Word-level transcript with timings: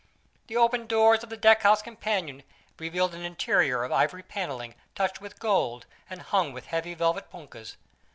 The 0.47 0.57
open 0.57 0.87
doors 0.87 1.21
of 1.23 1.29
the 1.29 1.37
deckhouse 1.37 1.83
companion 1.83 2.41
revealed 2.79 3.13
an 3.13 3.21
interior 3.23 3.83
of 3.83 3.91
ivory 3.91 4.23
paneling 4.23 4.73
touched 4.95 5.21
with 5.21 5.37
gold, 5.37 5.85
and 6.09 6.23
hung 6.23 6.53
with 6.53 6.65
heavy 6.65 6.95
velvet 6.95 7.29
punkahs. 7.29 7.75